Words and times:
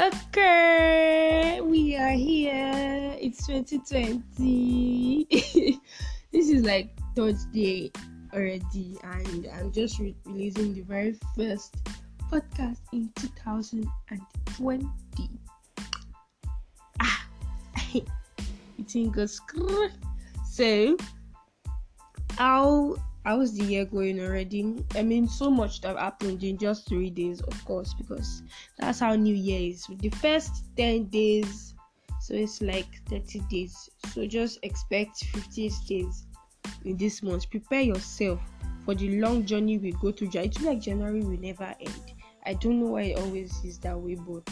Okay, 0.00 1.60
we 1.60 1.94
are 1.94 2.16
here. 2.16 3.18
It's 3.20 3.46
2020. 3.46 5.26
this 6.32 6.48
is 6.48 6.64
like 6.64 6.88
third 7.14 7.36
day 7.52 7.92
already, 8.32 8.96
and 9.04 9.46
I'm 9.52 9.70
just 9.70 9.98
re- 9.98 10.16
releasing 10.24 10.72
the 10.72 10.80
very 10.88 11.18
first 11.36 11.76
podcast 12.32 12.80
in 12.94 13.12
2020. 13.20 14.88
Ah, 17.02 17.26
good 18.96 19.28
So, 20.48 20.96
how 22.38 22.96
how's 23.24 23.56
the 23.56 23.64
year 23.64 23.84
going 23.84 24.20
already? 24.20 24.84
I 24.94 25.02
mean, 25.02 25.28
so 25.28 25.50
much 25.50 25.80
that 25.82 25.96
happened 25.96 26.42
in 26.42 26.58
just 26.58 26.88
three 26.88 27.10
days, 27.10 27.40
of 27.42 27.64
course, 27.64 27.94
because 27.94 28.42
that's 28.78 29.00
how 29.00 29.14
New 29.14 29.34
Year 29.34 29.70
is. 29.70 29.86
The 29.86 30.08
first 30.08 30.64
10 30.76 31.04
days, 31.06 31.74
so 32.20 32.34
it's 32.34 32.62
like 32.62 32.86
30 33.08 33.40
days. 33.50 33.90
So 34.12 34.26
just 34.26 34.58
expect 34.62 35.24
50 35.24 35.70
days 35.86 36.26
in 36.84 36.96
this 36.96 37.22
month. 37.22 37.50
Prepare 37.50 37.82
yourself 37.82 38.40
for 38.84 38.94
the 38.94 39.20
long 39.20 39.44
journey 39.44 39.78
we 39.78 39.92
go 39.92 40.12
through. 40.12 40.30
It 40.34 40.56
feel 40.56 40.68
like 40.68 40.80
January 40.80 41.20
will 41.20 41.38
never 41.38 41.74
end. 41.80 42.14
I 42.46 42.54
don't 42.54 42.80
know 42.80 42.92
why 42.92 43.02
it 43.02 43.18
always 43.18 43.52
is 43.64 43.78
that 43.80 43.98
way, 43.98 44.14
but 44.14 44.48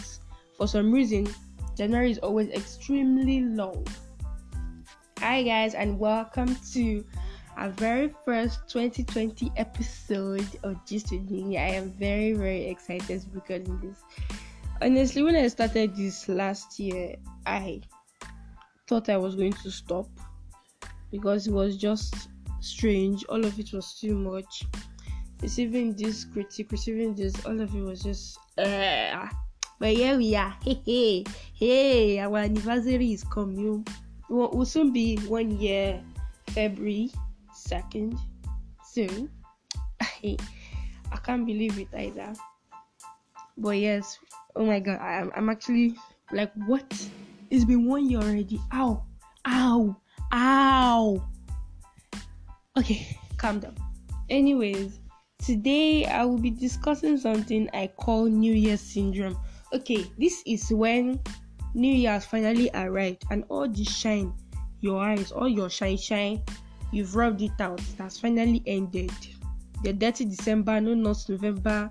for 0.56 0.68
some 0.68 0.92
reason, 0.92 1.26
January 1.74 2.10
is 2.10 2.18
always 2.18 2.50
extremely 2.50 3.40
long. 3.40 3.86
Hi, 5.20 5.42
guys, 5.42 5.74
and 5.74 5.98
welcome 5.98 6.54
to 6.72 7.04
our 7.58 7.70
very 7.70 8.14
first 8.24 8.60
2020 8.68 9.50
episode 9.56 10.46
of 10.62 10.76
Gist 10.86 11.10
with 11.10 11.28
Me. 11.28 11.58
I 11.58 11.70
am 11.70 11.90
very, 11.90 12.32
very 12.32 12.66
excited 12.66 13.24
because 13.34 13.66
this. 13.82 13.98
Honestly, 14.80 15.24
when 15.24 15.34
I 15.34 15.48
started 15.48 15.96
this 15.96 16.28
last 16.28 16.78
year, 16.78 17.16
I 17.46 17.80
thought 18.86 19.08
I 19.08 19.16
was 19.16 19.34
going 19.34 19.54
to 19.54 19.72
stop 19.72 20.06
because 21.10 21.48
it 21.48 21.52
was 21.52 21.76
just 21.76 22.28
strange. 22.60 23.24
All 23.24 23.44
of 23.44 23.58
it 23.58 23.72
was 23.72 23.98
too 24.00 24.14
much. 24.14 24.64
Receiving 25.42 25.94
this 25.94 26.24
critique, 26.24 26.70
receiving 26.70 27.16
this, 27.16 27.44
all 27.44 27.60
of 27.60 27.74
it 27.74 27.82
was 27.82 28.04
just. 28.04 28.38
Uh, 28.56 29.26
but 29.80 29.94
here 29.94 30.16
we 30.16 30.36
are. 30.36 30.56
Hey, 30.64 30.80
hey, 30.86 31.24
hey, 31.54 32.18
our 32.20 32.38
anniversary 32.38 33.12
is 33.12 33.24
coming. 33.24 33.84
It 34.30 34.32
will 34.32 34.64
soon 34.64 34.92
be 34.92 35.16
one 35.26 35.58
year, 35.58 36.00
February 36.50 37.10
second 37.68 38.18
soon. 38.82 39.28
I, 40.00 40.36
can't 41.24 41.46
believe 41.46 41.78
it 41.78 41.88
either. 41.94 42.32
But 43.56 43.76
yes, 43.76 44.18
oh 44.56 44.64
my 44.64 44.80
god, 44.80 44.98
I 45.00 45.20
am 45.20 45.30
I'm 45.36 45.48
actually 45.50 45.94
like 46.32 46.52
what? 46.66 46.86
It's 47.50 47.64
been 47.64 47.86
one 47.86 48.08
year 48.08 48.20
already. 48.20 48.60
Ow, 48.72 49.04
ow, 49.46 49.96
ow. 50.32 51.22
Okay, 52.78 53.18
calm 53.36 53.60
down. 53.60 53.76
Anyways, 54.30 55.00
today 55.44 56.06
I 56.06 56.24
will 56.24 56.38
be 56.38 56.50
discussing 56.50 57.18
something 57.18 57.68
I 57.74 57.88
call 57.88 58.26
New 58.26 58.54
Year 58.54 58.76
syndrome. 58.76 59.36
Okay, 59.72 60.06
this 60.18 60.42
is 60.46 60.70
when 60.70 61.20
New 61.74 61.92
Year 61.92 62.12
has 62.12 62.24
finally 62.24 62.70
arrived 62.72 63.24
and 63.30 63.44
all 63.48 63.68
the 63.68 63.84
shine, 63.84 64.32
your 64.80 65.02
eyes, 65.02 65.32
all 65.32 65.48
your 65.48 65.68
shine 65.68 65.98
shine 65.98 66.42
you've 66.92 67.14
rubbed 67.14 67.42
it 67.42 67.60
out. 67.60 67.80
It 67.80 67.98
has 67.98 68.18
finally 68.18 68.62
ended. 68.66 69.12
The 69.82 69.92
dirty 69.92 70.24
December, 70.24 70.80
no 70.80 70.94
nonsense 70.94 71.40
November, 71.40 71.90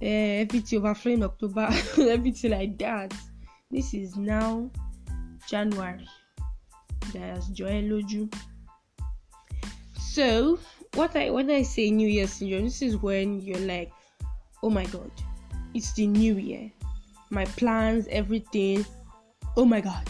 uh, 0.00 0.04
everything 0.04 0.78
overflowing 0.78 1.22
October, 1.22 1.68
everything 1.98 2.52
like 2.52 2.78
that. 2.78 3.12
This 3.70 3.92
is 3.92 4.16
now 4.16 4.70
January. 5.48 6.08
There's 7.12 7.48
Joy 7.48 7.82
Loju. 7.82 8.32
So, 9.98 10.58
what 10.94 11.14
I 11.16 11.30
when 11.30 11.50
I 11.50 11.62
say 11.62 11.90
New 11.90 12.08
Year 12.08 12.26
syndrome, 12.26 12.64
this 12.64 12.82
is 12.82 12.96
when 12.96 13.40
you're 13.40 13.58
like, 13.58 13.92
oh 14.62 14.70
my 14.70 14.84
god, 14.86 15.10
it's 15.74 15.92
the 15.92 16.06
new 16.06 16.36
year. 16.36 16.70
My 17.30 17.44
plans, 17.44 18.06
everything. 18.08 18.86
Oh 19.56 19.64
my 19.64 19.80
god, 19.80 20.08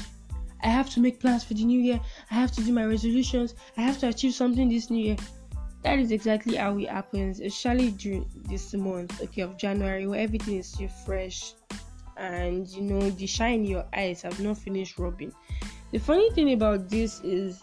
I 0.62 0.68
have 0.68 0.90
to 0.90 1.00
make 1.00 1.20
plans 1.20 1.44
for 1.44 1.54
the 1.54 1.64
new 1.64 1.80
year. 1.80 2.00
I 2.30 2.34
have 2.34 2.52
to 2.52 2.62
do 2.62 2.72
my 2.72 2.84
resolutions. 2.84 3.54
I 3.76 3.82
have 3.82 3.98
to 3.98 4.08
achieve 4.08 4.34
something 4.34 4.68
this 4.68 4.90
new 4.90 5.04
year. 5.04 5.16
That 5.82 5.98
is 5.98 6.10
exactly 6.10 6.56
how 6.56 6.76
it 6.78 6.88
happens, 6.88 7.40
especially 7.40 7.92
during 7.92 8.28
this 8.48 8.74
month, 8.74 9.22
okay, 9.22 9.42
of 9.42 9.56
January, 9.56 10.06
where 10.06 10.20
everything 10.20 10.56
is 10.56 10.66
still 10.66 10.88
fresh 10.88 11.54
and 12.18 12.66
you 12.68 12.82
know 12.82 13.10
the 13.10 13.26
shine 13.26 13.60
in 13.60 13.64
your 13.64 13.84
eyes 13.94 14.22
have 14.22 14.38
not 14.40 14.58
finished 14.58 14.98
rubbing. 14.98 15.32
The 15.92 15.98
funny 15.98 16.30
thing 16.32 16.52
about 16.52 16.88
this 16.90 17.20
is 17.20 17.62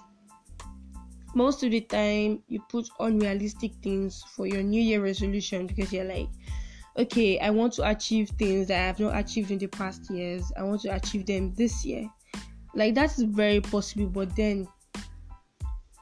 most 1.36 1.64
of 1.64 1.72
the 1.72 1.82
time 1.82 2.42
you 2.48 2.62
put 2.70 2.88
unrealistic 3.00 3.74
things 3.84 4.24
for 4.36 4.48
your 4.48 4.64
new 4.64 4.82
year 4.82 5.04
resolution 5.04 5.68
because 5.68 5.92
you're 5.92 6.06
like 6.06 6.30
okay 6.98 7.38
i 7.40 7.50
want 7.50 7.74
to 7.74 7.88
achieve 7.90 8.30
things 8.40 8.70
that 8.70 8.82
i 8.82 8.88
have 8.88 9.00
not 9.02 9.18
achieved 9.18 9.52
in 9.52 9.58
the 9.58 9.68
past 9.68 10.10
years 10.10 10.50
i 10.56 10.64
want 10.64 10.80
to 10.80 10.88
achieve 10.88 11.26
them 11.26 11.54
this 11.56 11.84
year 11.84 12.10
like 12.76 12.94
that 12.96 13.18
is 13.18 13.24
very 13.24 13.62
possible, 13.62 14.08
but 14.08 14.36
then 14.36 14.68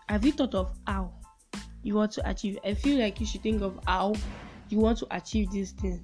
have 0.10 0.26
you 0.26 0.32
thought 0.32 0.56
of 0.56 0.74
how 0.86 1.14
you 1.84 1.96
want 1.96 2.12
to 2.14 2.30
achieve? 2.30 2.58
I 2.66 2.74
feel 2.74 3.00
like 3.00 3.20
you 3.20 3.26
should 3.26 3.44
think 3.44 3.62
of 3.62 3.80
how 3.88 4.16
you 4.70 4.80
want 4.80 4.98
to 5.00 5.08
achieve 5.12 5.52
this 5.52 5.72
thing. 5.72 6.04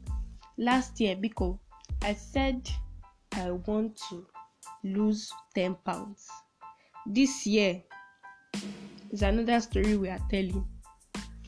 Last 0.57 0.99
year, 0.99 1.15
because 1.15 1.57
I 2.01 2.13
said 2.13 2.69
I 3.33 3.51
want 3.51 3.99
to 4.09 4.25
lose 4.83 5.31
10 5.55 5.75
pounds. 5.85 6.27
This 7.05 7.45
year 7.47 7.81
is 9.11 9.21
another 9.21 9.59
story 9.61 9.97
we 9.97 10.09
are 10.09 10.19
telling. 10.29 10.65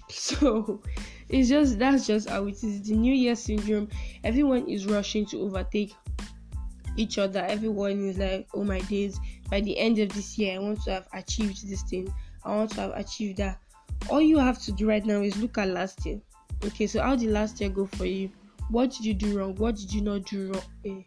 So 0.10 0.82
it's 1.30 1.48
just 1.48 1.80
that's 1.80 2.06
just 2.06 2.30
how 2.30 2.46
it 2.48 2.62
is. 2.64 2.82
The 2.82 2.96
New 2.96 3.14
Year 3.14 3.36
syndrome. 3.36 3.88
Everyone 4.26 4.68
is 4.68 4.86
rushing 4.86 5.26
to 5.28 5.42
overtake 5.42 5.94
each 6.98 7.18
other. 7.18 7.40
Everyone 7.48 8.08
is 8.08 8.18
like, 8.18 8.48
oh 8.54 8.64
my 8.64 8.80
days, 8.80 9.20
by 9.50 9.62
the 9.62 9.78
end 9.78 10.00
of 10.00 10.10
this 10.10 10.38
year, 10.38 10.56
I 10.56 10.60
want 10.60 10.84
to 10.84 10.92
have 10.92 11.08
achieved 11.14 11.68
this 11.68 11.84
thing. 11.84 12.14
I 12.44 12.56
want 12.56 12.72
to 12.72 12.82
have 12.82 12.92
achieved 12.96 13.38
that. 13.38 13.60
All 14.10 14.22
you 14.22 14.38
have 14.38 14.60
to 14.64 14.72
do 14.72 14.88
right 14.88 15.06
now 15.06 15.22
is 15.22 15.38
look 15.38 15.58
at 15.58 15.70
last 15.70 16.06
year. 16.06 16.20
Okay, 16.64 16.88
so 16.88 17.02
how 17.02 17.16
did 17.16 17.30
last 17.30 17.60
year 17.62 17.70
go 17.70 17.86
for 17.86 18.06
you? 18.06 18.30
What 18.70 18.92
did 18.92 19.06
you 19.06 19.14
do 19.14 19.38
wrong? 19.38 19.56
What 19.56 19.76
did 19.76 19.94
you 19.94 20.02
not 20.02 20.26
do 20.26 20.52
wrong? 20.52 20.64
Eh, 20.86 21.02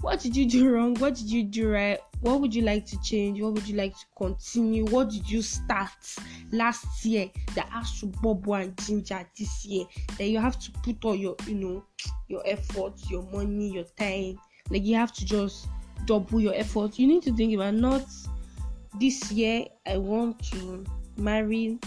what 0.00 0.20
did 0.20 0.36
you 0.36 0.46
do 0.46 0.68
wrong? 0.68 0.94
What 0.96 1.14
did 1.14 1.30
you 1.30 1.44
do 1.44 1.70
right? 1.70 1.98
What 2.20 2.40
would 2.40 2.54
you 2.54 2.62
like 2.62 2.86
to 2.86 3.00
change? 3.02 3.40
What 3.40 3.54
would 3.54 3.68
you 3.68 3.76
like 3.76 3.96
to 3.96 4.04
continue? 4.16 4.84
What 4.86 5.10
did 5.10 5.30
you 5.30 5.42
start 5.42 5.90
last 6.50 7.04
year 7.04 7.30
that 7.54 7.68
has 7.68 8.00
to 8.00 8.06
bubble 8.06 8.54
and 8.54 8.76
ginger 8.78 9.26
this 9.38 9.64
year? 9.64 9.86
That 10.18 10.24
you 10.24 10.38
have 10.38 10.58
to 10.58 10.72
put 10.82 11.04
all 11.04 11.14
your, 11.14 11.36
you 11.46 11.54
know, 11.54 11.84
your 12.28 12.42
effort, 12.44 12.94
your 13.08 13.22
money, 13.22 13.72
your 13.72 13.84
time, 13.96 14.38
like 14.72 14.84
you 14.84 14.96
have 14.96 15.12
to 15.12 15.24
just 15.24 15.68
double 16.06 16.40
your 16.40 16.54
effort. 16.54 16.98
You 16.98 17.06
need 17.06 17.22
to 17.24 17.32
think 17.36 17.54
about 17.54 17.74
not 17.74 18.06
this 18.98 19.30
year 19.30 19.66
I 19.86 19.98
want 19.98 20.42
to 20.50 20.84
marry 21.16 21.78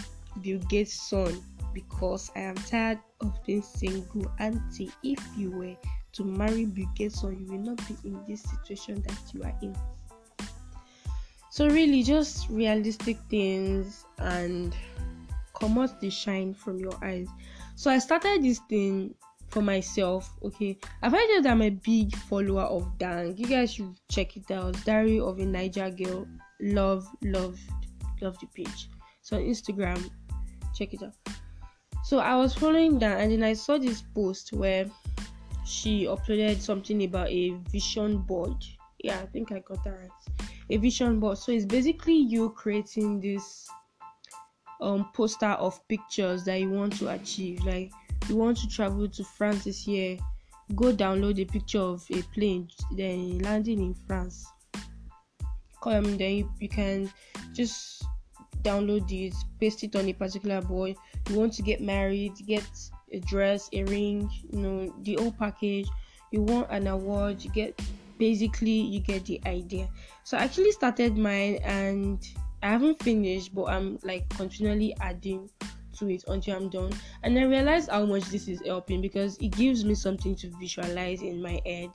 Bill 0.42 0.60
Gates' 0.70 0.94
son 0.94 1.42
because 1.74 2.32
I 2.36 2.42
am 2.42 2.56
tired 2.56 3.00
of 3.22 3.34
being 3.46 3.62
single. 3.62 4.32
Auntie, 4.40 4.92
if 5.04 5.20
you 5.36 5.52
were 5.52 5.76
to 6.14 6.24
marry 6.24 6.66
Bill 6.66 6.88
Gates' 6.96 7.22
son, 7.22 7.38
you 7.40 7.52
will 7.52 7.60
not 7.60 7.78
be 7.88 7.96
in 8.08 8.24
this 8.28 8.44
situation 8.44 9.04
that 9.08 9.34
you 9.34 9.44
are 9.44 9.56
in. 9.62 9.76
So 11.50 11.68
really 11.68 12.04
just 12.04 12.50
realistic 12.50 13.18
things 13.30 14.06
and 14.20 14.76
come 15.60 15.80
out 15.80 16.00
the 16.02 16.10
shine 16.10 16.54
from 16.54 16.80
your 16.80 16.94
eyes. 17.02 17.28
So 17.76 17.90
I 17.90 18.00
started 18.00 18.44
this 18.44 18.60
thing 18.70 19.16
for 19.50 19.62
myself. 19.62 20.30
Okay, 20.44 20.78
I 21.02 21.10
find 21.10 21.30
out 21.38 21.44
that 21.44 21.52
I'm 21.52 21.62
a 21.62 21.70
big 21.70 22.16
follower 22.16 22.64
of 22.64 22.98
Dang. 22.98 23.38
You 23.38 23.48
guys 23.48 23.74
should 23.74 23.96
check 24.10 24.38
it 24.38 24.52
out. 24.52 24.78
Diary 24.86 25.20
of 25.20 25.40
a 25.40 25.44
Naija 25.44 25.96
Girl. 25.96 26.28
Love, 26.62 27.08
love, 27.24 27.60
love 28.22 28.38
the 28.40 28.48
page. 28.48 28.90
So 29.22 29.38
Instagram, 29.38 30.10
check 30.74 30.94
it 30.94 31.04
out. 31.04 31.14
So 32.04 32.20
I 32.20 32.36
was 32.36 32.54
following 32.54 33.00
that, 33.00 33.20
and 33.20 33.32
then 33.32 33.44
I 33.44 33.54
saw 33.54 33.78
this 33.78 34.04
post 34.14 34.54
where 34.54 34.86
she 35.66 36.06
uploaded 36.06 36.62
something 36.62 37.04
about 37.04 37.30
a 37.30 37.52
vision 37.72 38.20
board. 38.20 38.64
Yeah, 39.00 39.20
I 39.20 39.26
think 39.26 39.52
I 39.52 39.60
got 39.60 39.84
that 39.84 39.92
right. 39.92 40.50
A 40.70 40.78
vision 40.78 41.20
board. 41.20 41.38
So 41.38 41.52
it's 41.52 41.66
basically 41.66 42.16
you 42.16 42.52
creating 42.52 43.20
this 43.20 43.68
um 44.82 45.10
poster 45.14 45.48
of 45.48 45.86
pictures 45.88 46.44
that 46.46 46.60
you 46.60 46.70
want 46.70 46.98
to 47.00 47.10
achieve. 47.10 47.64
Like 47.64 47.92
you 48.28 48.36
want 48.36 48.58
to 48.58 48.68
travel 48.68 49.08
to 49.08 49.24
France 49.24 49.64
this 49.64 49.88
year, 49.88 50.18
go 50.76 50.92
download 50.94 51.40
a 51.40 51.46
picture 51.46 51.80
of 51.80 52.06
a 52.12 52.22
plane 52.34 52.70
then 52.92 53.40
landing 53.40 53.80
in 53.80 53.96
France. 54.08 54.46
Come 55.82 56.18
then 56.18 56.36
you, 56.36 56.52
you 56.60 56.70
can 56.70 57.12
just 57.54 58.06
download 58.64 59.12
it, 59.12 59.36
paste 59.60 59.84
it 59.84 59.96
on 59.96 60.08
a 60.08 60.14
particular 60.14 60.62
boy. 60.62 60.96
You 61.30 61.36
want 61.36 61.54
to 61.54 61.62
get 61.62 61.82
married, 61.82 62.34
get 62.48 62.68
a 63.12 63.20
dress, 63.20 63.70
a 63.74 63.84
ring, 63.84 64.30
you 64.52 64.60
know, 64.60 64.96
the 65.04 65.16
whole 65.16 65.32
package. 65.32 65.88
you 66.36 66.42
want 66.42 66.68
an 66.70 66.88
award 66.88 67.42
you 67.42 67.50
get 67.52 67.80
basically 68.18 68.70
you 68.72 69.00
get 69.00 69.26
the 69.26 69.40
idea 69.46 69.90
so 70.24 70.38
i 70.38 70.42
actually 70.42 70.72
started 70.72 71.18
mine 71.18 71.56
and 71.64 72.28
i 72.66 72.70
haven't 72.70 73.02
finished 73.02 73.54
but 73.54 73.66
i'm 73.66 74.00
like 74.04 74.28
continually 74.30 74.96
adding 75.02 75.50
to 75.96 76.10
it 76.10 76.24
until 76.28 76.58
i'm 76.58 76.70
done. 76.70 76.92
And 77.24 77.38
i 77.38 77.44
realize 77.44 77.88
how 77.88 78.06
much 78.06 78.26
this 78.26 78.48
is 78.48 78.62
helping 78.66 79.02
because 79.02 79.38
it 79.38 79.50
gives 79.50 79.86
me 79.86 79.96
something 79.96 80.36
to 80.36 80.52
visualize 80.60 81.22
in 81.22 81.42
my 81.42 81.62
head 81.66 81.92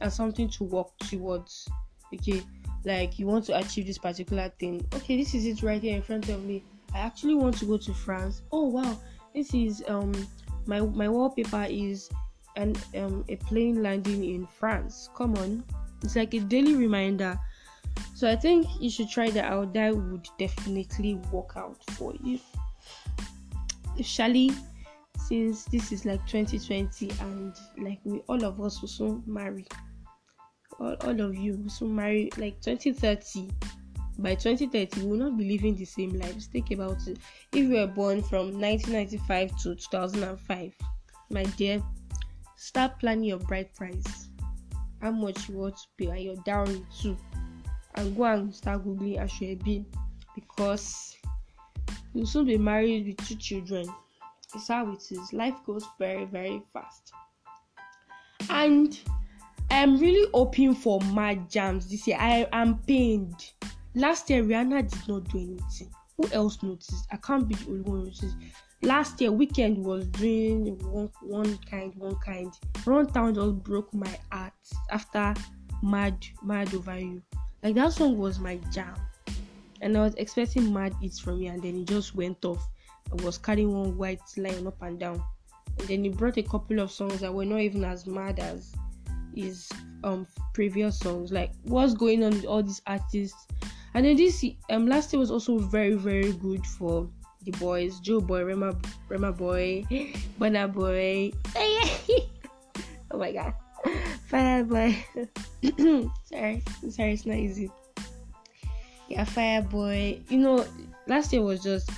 and 0.00 0.12
something 0.12 0.48
to 0.50 0.64
work 0.64 0.88
towards. 0.98 1.68
Okay 2.14 2.42
like 2.84 3.18
you 3.18 3.26
want 3.26 3.44
to 3.46 3.56
achieve 3.58 3.86
this 3.86 3.98
particular 3.98 4.50
thing. 4.58 4.86
Okay 4.94 5.16
this 5.16 5.34
is 5.34 5.44
it 5.44 5.62
right 5.62 5.82
here 5.82 5.96
in 5.96 6.02
front 6.02 6.28
of 6.28 6.44
me. 6.44 6.64
I 6.94 7.00
actually 7.00 7.34
want 7.34 7.58
to 7.58 7.64
go 7.66 7.76
to 7.76 7.92
france. 7.92 8.42
Oh 8.52 8.68
wow. 8.68 8.98
This 9.34 9.52
is 9.54 9.84
um 9.88 10.12
my 10.66 10.80
my 10.80 11.08
wallpaper 11.08 11.66
is 11.68 12.08
and 12.56 12.78
um, 12.96 13.24
a 13.28 13.36
plane 13.36 13.82
landing 13.82 14.24
in 14.24 14.46
France. 14.46 15.08
Come 15.16 15.34
on, 15.36 15.64
it's 16.02 16.16
like 16.16 16.34
a 16.34 16.40
daily 16.40 16.74
reminder. 16.74 17.38
So 18.14 18.30
I 18.30 18.36
think 18.36 18.66
you 18.80 18.90
should 18.90 19.10
try 19.10 19.30
that 19.30 19.44
out. 19.44 19.74
That 19.74 19.96
would 19.96 20.28
definitely 20.38 21.14
work 21.30 21.52
out 21.56 21.82
for 21.92 22.14
you. 22.22 22.38
Shally, 24.00 24.52
since 25.18 25.64
this 25.64 25.92
is 25.92 26.04
like 26.04 26.26
2020 26.26 27.10
and 27.20 27.54
like 27.78 27.98
we 28.04 28.20
all 28.28 28.44
of 28.44 28.60
us 28.60 28.80
will 28.80 28.88
soon 28.88 29.22
marry. 29.26 29.66
All, 30.80 30.96
all 31.02 31.20
of 31.20 31.36
you 31.36 31.56
will 31.56 31.70
soon 31.70 31.94
marry 31.94 32.30
like 32.38 32.60
2030 32.60 33.50
by 34.18 34.34
2030 34.34 35.00
we 35.00 35.06
will 35.06 35.16
not 35.16 35.38
be 35.38 35.50
living 35.50 35.74
the 35.74 35.86
same 35.86 36.10
lives 36.18 36.46
think 36.46 36.70
about 36.70 36.98
it 37.06 37.16
if 37.52 37.68
you 37.68 37.70
were 37.70 37.86
born 37.86 38.22
from 38.22 38.60
1995 38.60 39.56
to 39.56 39.74
2005 39.74 40.74
my 41.30 41.42
dear 41.56 41.82
Start 42.62 43.00
planning 43.00 43.24
your 43.24 43.40
bride 43.40 43.74
price, 43.74 44.28
how 45.00 45.10
much 45.10 45.48
you 45.48 45.56
want 45.56 45.76
to 45.76 45.82
pay, 45.98 46.06
and 46.10 46.20
your 46.20 46.36
dowry 46.44 46.86
too. 46.96 47.16
And 47.94 48.16
go 48.16 48.24
and 48.24 48.54
start 48.54 48.84
googling 48.84 49.18
Asoebi 49.18 49.84
because 50.34 51.16
you'll 52.14 52.26
soon 52.26 52.46
be 52.46 52.58
married 52.58 53.06
with 53.06 53.28
two 53.28 53.36
children. 53.36 53.86
It's 54.54 54.68
how 54.68 54.90
it 54.92 55.02
is. 55.10 55.32
Life 55.32 55.56
goes 55.66 55.86
very, 55.98 56.24
very 56.24 56.62
fast. 56.72 57.12
And 58.50 58.98
I'm 59.70 59.98
really 59.98 60.28
hoping 60.34 60.74
for 60.74 61.00
mad 61.12 61.50
jams 61.50 61.88
this 61.88 62.06
year. 62.06 62.18
I 62.20 62.46
am 62.52 62.78
pained. 62.78 63.52
Last 63.94 64.28
year 64.30 64.42
Rihanna 64.42 64.90
did 64.90 65.08
not 65.08 65.28
do 65.28 65.38
anything. 65.38 65.90
Who 66.16 66.28
else 66.32 66.62
noticed? 66.62 67.06
I 67.10 67.16
can't 67.16 67.48
be 67.48 67.54
the 67.54 67.70
only 67.70 67.82
one 67.82 68.04
noticed 68.04 68.36
last 68.82 69.20
year 69.20 69.30
weekend 69.30 69.78
was 69.78 70.06
doing 70.08 70.76
one 70.90 71.10
one 71.22 71.56
kind 71.70 71.94
one 71.96 72.16
kind 72.16 72.52
Runtown 72.84 73.34
just 73.34 73.62
broke 73.62 73.92
my 73.94 74.18
heart 74.30 74.52
after 74.90 75.34
mad 75.82 76.26
mad 76.42 76.74
over 76.74 76.98
you 76.98 77.22
like 77.62 77.74
that 77.74 77.92
song 77.92 78.18
was 78.18 78.38
my 78.38 78.56
jam. 78.70 78.94
And 79.80 79.96
i 79.96 80.00
was 80.00 80.14
expecting 80.14 80.72
mad 80.72 80.94
hits 81.00 81.18
from 81.18 81.40
me 81.40 81.48
and 81.48 81.62
then 81.62 81.76
it 81.76 81.86
just 81.86 82.14
went 82.14 82.44
off. 82.44 82.68
I 83.10 83.22
was 83.24 83.38
carrying 83.38 83.72
one 83.76 83.96
white 83.96 84.20
line 84.36 84.66
up 84.66 84.80
and 84.82 84.98
down. 84.98 85.22
And 85.78 85.88
then 85.88 86.04
he 86.04 86.10
brought 86.10 86.38
a 86.38 86.42
couple 86.42 86.78
of 86.80 86.90
songs 86.90 87.20
that 87.20 87.32
were 87.32 87.44
not 87.44 87.60
even 87.60 87.84
as 87.84 88.06
mad 88.06 88.38
as 88.38 88.72
his 89.34 89.70
um 90.04 90.26
previous 90.54 90.98
songs. 90.98 91.32
Like 91.32 91.52
what's 91.64 91.94
going 91.94 92.22
on 92.24 92.32
with 92.32 92.44
all 92.44 92.62
these 92.62 92.82
artists? 92.86 93.46
And 93.94 94.06
then 94.06 94.16
this 94.16 94.44
um 94.70 94.86
last 94.86 95.12
year 95.12 95.20
was 95.20 95.30
also 95.30 95.58
very 95.58 95.94
very 95.94 96.32
good 96.32 96.66
for 96.66 97.08
the 97.44 97.50
boys, 97.52 98.00
Joeboy, 98.00 98.46
Rema, 98.46 98.76
Rema 99.08 99.32
Boy, 99.32 99.84
Burna 100.38 100.72
Boy. 100.72 101.32
oh 103.10 103.18
my 103.18 103.32
god. 103.32 103.54
Fireboy. 104.30 104.96
sorry, 106.24 106.62
sorry, 106.90 107.12
it's 107.12 107.26
not 107.26 107.36
easy. 107.36 107.70
Yeah, 109.08 109.24
Fireboy. 109.24 110.30
You 110.30 110.38
know, 110.38 110.66
last 111.06 111.32
year 111.32 111.42
was 111.42 111.62
just 111.62 111.90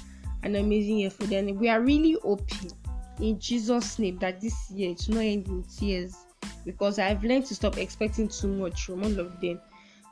an 0.43 0.57
amazing 0.57 0.99
year 0.99 1.11
for 1.11 1.25
them. 1.25 1.47
We 1.59 1.69
are 1.69 1.81
really 1.81 2.17
hoping 2.23 2.73
in 3.21 3.39
Jesus' 3.39 3.99
name 3.99 4.19
that 4.19 4.41
this 4.41 4.71
year 4.71 4.91
it's 4.91 5.09
not 5.09 5.21
end 5.21 5.47
in 5.49 5.65
tears 5.65 6.17
because 6.65 6.99
I've 6.99 7.23
learned 7.23 7.47
to 7.47 7.55
stop 7.55 7.79
expecting 7.79 8.29
too 8.29 8.49
much 8.49 8.85
from 8.85 9.03
all 9.05 9.21
of 9.21 9.41
them. 9.41 9.61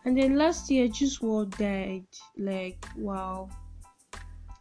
And 0.05 0.17
then 0.19 0.37
last 0.37 0.71
year, 0.71 0.89
Juice 0.89 1.19
WRLD 1.19 1.59
died. 1.59 2.07
Like, 2.37 2.85
wow 2.97 3.49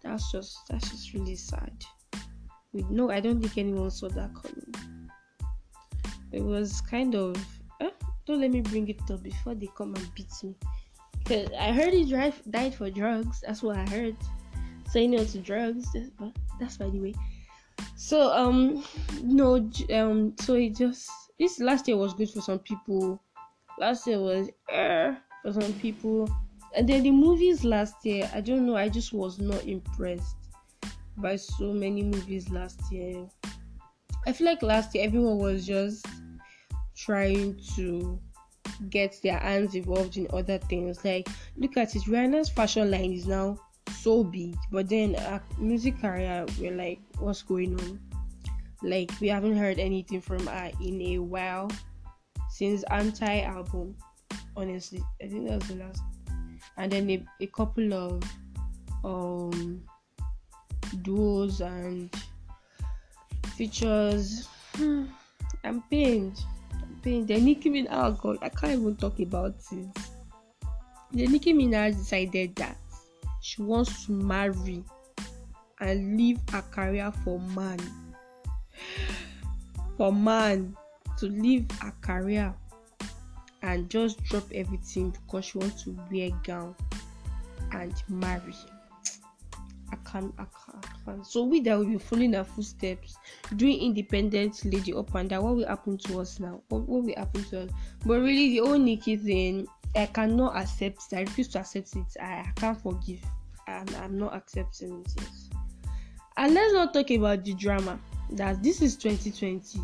that's 0.03 0.31
just 0.31 0.67
that's 0.67 0.89
just 0.89 1.13
really 1.13 1.35
sad. 1.35 1.71
No, 2.73 3.11
I 3.11 3.19
don't 3.19 3.41
think 3.41 3.57
anyone 3.57 3.91
saw 3.91 4.07
that 4.09 4.33
coming. 4.33 5.00
It 6.31 6.43
was 6.43 6.81
kind 6.81 7.15
of 7.15 7.35
eh, 7.81 7.89
don't 8.25 8.41
let 8.41 8.51
me 8.51 8.61
bring 8.61 8.87
it 8.87 8.99
up 9.09 9.23
before 9.23 9.55
they 9.55 9.69
come 9.75 9.95
and 9.95 10.15
beat 10.15 10.31
me. 10.43 10.55
Cause 11.25 11.47
I 11.57 11.71
heard 11.71 11.93
he 11.93 12.09
drive, 12.09 12.41
died 12.49 12.73
for 12.73 12.89
drugs. 12.89 13.41
That's 13.45 13.61
what 13.61 13.77
I 13.77 13.85
heard. 13.89 14.15
Saying 14.89 15.11
no 15.11 15.23
to 15.23 15.37
drugs, 15.39 15.87
but 16.19 16.31
that's 16.59 16.77
by 16.77 16.89
the 16.89 16.99
way. 16.99 17.13
So 17.95 18.31
um 18.31 18.83
no 19.21 19.69
um 19.93 20.33
so 20.39 20.55
it 20.55 20.75
just 20.75 21.09
this 21.39 21.59
last 21.59 21.87
year 21.87 21.97
was 21.97 22.13
good 22.13 22.29
for 22.29 22.41
some 22.41 22.59
people. 22.59 23.21
Last 23.79 24.05
year 24.05 24.19
was 24.19 24.49
uh, 24.71 25.15
for 25.41 25.53
some 25.53 25.73
people 25.73 26.29
and 26.73 26.87
then 26.87 27.03
the 27.03 27.11
movies 27.11 27.65
last 27.65 28.05
year, 28.05 28.29
I 28.33 28.39
don't 28.39 28.65
know, 28.65 28.77
I 28.77 28.87
just 28.87 29.11
was 29.11 29.39
not 29.39 29.65
impressed 29.65 30.35
by 31.17 31.35
so 31.35 31.73
many 31.73 32.01
movies 32.01 32.49
last 32.49 32.79
year. 32.91 33.27
I 34.25 34.31
feel 34.31 34.47
like 34.47 34.61
last 34.61 34.95
year 34.95 35.03
everyone 35.03 35.37
was 35.37 35.65
just 35.65 36.05
trying 37.05 37.59
to 37.75 38.19
get 38.89 39.19
their 39.23 39.37
hands 39.39 39.75
involved 39.75 40.17
in 40.17 40.27
other 40.33 40.57
things. 40.57 41.03
Like, 41.03 41.27
look 41.57 41.77
at 41.77 41.95
it, 41.95 42.03
Rihanna's 42.03 42.49
fashion 42.49 42.91
line 42.91 43.13
is 43.13 43.27
now 43.27 43.57
so 43.99 44.23
big, 44.23 44.55
but 44.71 44.89
then 44.89 45.15
our 45.15 45.41
music 45.57 45.99
career, 45.99 46.45
we're 46.59 46.75
like, 46.75 46.99
what's 47.19 47.41
going 47.41 47.79
on? 47.79 47.99
Like, 48.83 49.11
we 49.19 49.27
haven't 49.27 49.57
heard 49.57 49.79
anything 49.79 50.21
from 50.21 50.45
her 50.47 50.71
in 50.81 51.01
a 51.01 51.19
while 51.19 51.69
since 52.49 52.83
Anti 52.83 53.41
album. 53.41 53.95
Honestly, 54.55 55.01
I 55.21 55.27
think 55.27 55.47
that 55.47 55.59
was 55.59 55.67
the 55.69 55.75
last 55.75 56.01
and 56.77 56.91
then 56.91 57.09
a, 57.09 57.23
a 57.41 57.47
couple 57.47 57.93
of 57.93 58.23
um 59.03 59.83
duos 61.01 61.61
and 61.61 62.13
features. 63.55 64.47
I'm 65.63 65.83
pained. 65.91 66.43
I'm 67.01 67.03
pained. 67.03 67.27
The 67.27 67.39
Nicki 67.39 67.69
Minaj. 67.69 67.87
Oh 67.91 68.11
God, 68.11 68.37
I 68.41 68.49
can't 68.49 68.73
even 68.73 68.95
talk 68.95 69.19
about 69.19 69.55
it. 69.71 69.97
The 71.11 71.27
Nicki 71.27 71.53
Minaj 71.53 71.97
decided 71.97 72.55
that 72.55 72.77
she 73.41 73.61
wants 73.61 74.05
to 74.05 74.11
marry 74.11 74.83
and 75.79 76.17
leave 76.17 76.39
her 76.51 76.61
career 76.61 77.11
for 77.23 77.39
man. 77.39 77.79
For 79.97 80.13
man 80.13 80.75
to 81.17 81.25
leave 81.25 81.65
a 81.83 81.91
career 82.05 82.53
and 83.63 83.89
just 83.89 84.23
drop 84.23 84.43
everything 84.53 85.11
because 85.11 85.45
she 85.45 85.57
wants 85.57 85.83
to 85.83 85.97
wear 86.11 86.27
a 86.27 86.33
gown 86.43 86.75
and 87.71 87.93
marry. 88.09 88.55
I 89.91 89.95
can't, 90.09 90.33
I 90.37 90.45
can't, 90.45 90.85
I 90.85 91.05
can't. 91.05 91.25
So 91.27 91.43
we 91.43 91.59
that 91.61 91.77
will 91.77 91.85
be 91.85 91.97
following 91.97 92.33
her 92.33 92.43
footsteps, 92.43 93.17
doing 93.55 93.79
independent 93.79 94.63
lady 94.65 94.93
up 94.93 95.13
and 95.15 95.29
down. 95.29 95.43
What 95.43 95.55
will 95.55 95.67
happen 95.67 95.97
to 95.99 96.19
us 96.19 96.39
now? 96.39 96.61
What, 96.69 96.87
what 96.87 97.03
will 97.03 97.15
happen 97.15 97.43
to 97.45 97.63
us? 97.63 97.69
But 98.05 98.19
really, 98.19 98.49
the 98.49 98.61
old 98.61 98.81
Nicki 98.81 99.17
thing, 99.17 99.67
I 99.95 100.05
cannot 100.05 100.55
accept. 100.55 101.03
I 101.13 101.21
refuse 101.21 101.47
to 101.49 101.59
accept 101.59 101.95
it. 101.95 102.05
I, 102.21 102.25
I 102.25 102.51
can't 102.55 102.81
forgive. 102.81 103.23
I'm, 103.67 103.87
I'm 104.01 104.17
not 104.17 104.33
accepting 104.35 105.01
it. 105.01 105.13
And 106.37 106.53
let's 106.53 106.73
not 106.73 106.93
talk 106.93 107.11
about 107.11 107.43
the 107.43 107.53
drama. 107.53 107.99
That 108.31 108.63
this 108.63 108.81
is 108.81 108.95
2020 108.95 109.81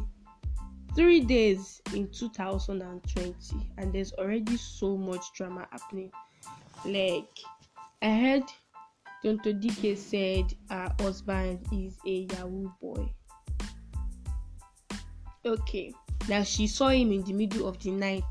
three 0.98 1.20
days 1.20 1.80
in 1.94 2.08
2020 2.10 3.34
and 3.78 3.94
there's 3.94 4.14
already 4.14 4.58
so 4.58 4.98
much 4.98 5.32
drama 5.36 5.68
happening 5.72 6.12
like 6.86 7.30
i 8.02 8.10
heard 8.10 8.44
Tonto 9.24 9.52
Dikeh 9.54 9.98
said 9.98 10.54
her 10.70 10.94
husband 11.00 11.60
is 11.72 11.98
a 12.06 12.28
yahoo 12.32 12.70
boy 12.82 13.12
okay 15.46 15.94
now 16.30 16.44
she 16.44 16.68
saw 16.68 16.90
him 16.90 17.12
in 17.12 17.24
the 17.24 17.34
middle 17.34 17.68
of 17.68 17.80
the 17.80 17.92
night 17.92 18.24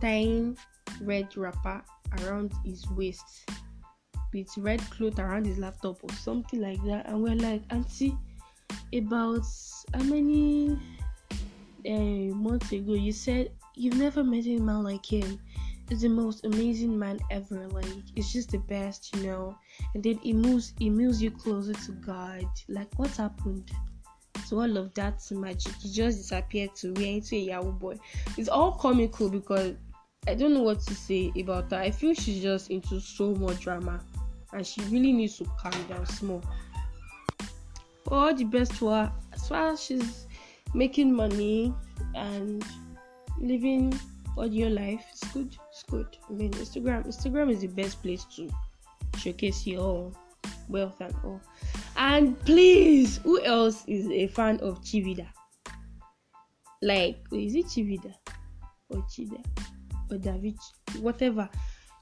tying 0.00 0.56
red 1.00 1.36
wrapper 1.36 1.82
around 2.22 2.52
his 2.64 2.88
waist 2.90 3.50
with 4.32 4.48
red 4.56 4.80
cloth 4.90 5.18
around 5.18 5.46
his 5.46 5.58
laptop 5.58 6.02
or 6.02 6.12
something 6.14 6.60
like 6.60 6.82
that 6.84 7.06
and 7.06 7.22
we're 7.22 7.34
like 7.34 7.62
auntie 7.70 8.16
about 8.94 9.44
how 9.94 10.02
many 10.02 10.78
eh, 11.84 12.30
a 12.30 12.34
month 12.34 12.72
ago, 12.72 12.94
you 12.94 13.12
said 13.12 13.50
you've 13.74 13.96
never 13.96 14.22
met 14.22 14.46
a 14.46 14.58
man 14.58 14.84
like 14.84 15.04
him. 15.04 15.40
He's 15.92 16.00
the 16.00 16.08
most 16.08 16.46
amazing 16.46 16.98
man 16.98 17.20
ever. 17.30 17.68
Like 17.68 17.84
it's 18.16 18.32
just 18.32 18.50
the 18.52 18.60
best, 18.60 19.14
you 19.14 19.26
know. 19.26 19.58
And 19.94 20.02
then 20.02 20.18
it 20.24 20.32
moves, 20.32 20.72
it 20.80 20.88
moves 20.88 21.20
you 21.20 21.30
closer 21.30 21.74
to 21.74 21.92
God. 21.92 22.46
Like 22.66 22.88
what 22.98 23.10
happened? 23.10 23.70
to 24.48 24.60
all 24.60 24.76
of 24.78 24.94
that 24.94 25.20
magic. 25.32 25.74
He 25.82 25.92
just 25.92 26.16
disappeared 26.16 26.74
to 26.76 26.94
where 26.94 27.04
into 27.04 27.34
a 27.34 27.40
Yahoo 27.40 27.72
boy. 27.72 27.96
It's 28.38 28.48
all 28.48 28.72
comical 28.72 29.28
because 29.28 29.74
I 30.26 30.34
don't 30.34 30.54
know 30.54 30.62
what 30.62 30.80
to 30.80 30.94
say 30.94 31.30
about 31.38 31.70
her. 31.70 31.76
I 31.76 31.90
feel 31.90 32.14
she's 32.14 32.42
just 32.42 32.70
into 32.70 32.98
so 32.98 33.34
much 33.34 33.60
drama 33.60 34.00
and 34.54 34.66
she 34.66 34.80
really 34.84 35.12
needs 35.12 35.36
to 35.38 35.44
calm 35.58 35.74
down 35.90 36.06
small. 36.06 36.42
All 38.08 38.34
the 38.34 38.44
best 38.44 38.72
for 38.72 38.92
her 38.92 39.12
as 39.34 39.46
far 39.46 39.72
as 39.72 39.84
she's 39.84 40.26
making 40.72 41.12
money 41.14 41.74
and 42.14 42.64
living 43.38 43.92
all 44.38 44.46
your 44.46 44.70
life. 44.70 45.04
It's 45.12 45.30
good. 45.34 45.54
It's 45.82 45.90
good. 45.90 46.16
I 46.28 46.32
mean, 46.32 46.52
Instagram. 46.52 47.06
Instagram 47.06 47.50
is 47.50 47.60
the 47.60 47.68
best 47.68 48.02
place 48.02 48.24
to 48.36 48.48
showcase 49.18 49.66
your 49.66 50.12
wealth 50.68 51.00
and 51.00 51.14
all. 51.24 51.40
And 51.96 52.38
please, 52.40 53.18
who 53.18 53.42
else 53.42 53.84
is 53.86 54.08
a 54.10 54.28
fan 54.28 54.60
of 54.60 54.80
Chivida? 54.82 55.26
Like, 56.82 57.18
is 57.32 57.54
it 57.54 57.66
Chivida 57.66 58.14
or 58.90 58.98
Chida? 59.02 59.42
or 60.12 60.18
David, 60.18 60.58
whatever. 61.00 61.48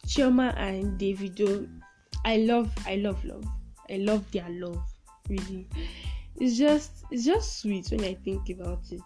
Chioma 0.07 0.55
and 0.57 0.99
Davido, 0.99 1.67
oh, 1.67 2.21
I 2.25 2.39
love, 2.39 2.71
I 2.87 2.97
love 2.97 3.25
love. 3.25 3.45
I 3.91 3.97
love 3.97 4.31
their 4.33 4.49
love. 4.49 4.83
Really, 5.29 5.69
it's 6.37 6.59
just, 6.59 7.05
it's 7.11 7.25
just 7.25 7.61
sweet 7.61 7.89
when 7.91 8.05
I 8.05 8.15
think 8.15 8.49
about 8.51 8.83
it. 8.91 9.03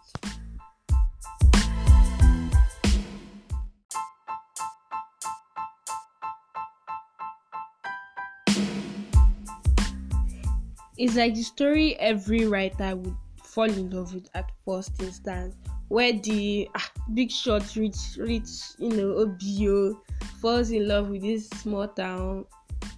It's 10.97 11.17
like 11.17 11.35
the 11.35 11.43
story 11.43 11.97
every 11.97 12.47
writer 12.47 12.95
would 12.95 13.17
fall 13.43 13.71
in 13.71 13.91
love 13.91 14.15
with 14.15 14.29
at 14.35 14.51
first 14.65 15.01
instance. 15.03 15.57
Where 15.89 16.13
the 16.13 16.69
ah, 16.75 16.91
big 17.13 17.31
shot 17.31 17.77
reach 17.77 18.17
reach 18.19 18.51
you 18.79 18.91
know 18.91 19.27
obio 19.27 19.97
falls 20.41 20.71
in 20.71 20.89
love 20.89 21.11
with 21.11 21.23
this 21.23 21.49
small 21.51 21.89
town 21.89 22.47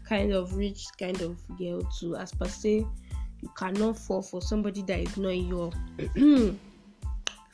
kind 0.08 0.32
of 0.32 0.56
rich 0.56 0.86
kind 0.98 1.20
of 1.20 1.36
girl 1.58 1.82
too. 1.98 2.16
As 2.16 2.32
per 2.32 2.46
se 2.48 2.86
you 3.42 3.50
cannot 3.56 3.98
fall 3.98 4.22
for 4.22 4.40
somebody 4.40 4.82
that 4.82 5.00
is 5.00 5.16
not 5.16 5.30
your 5.30 5.72